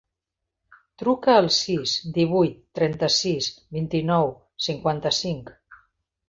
[1.01, 4.33] Truca al sis, divuit, trenta-sis, vint-i-nou,
[4.71, 5.55] cinquanta-cinc.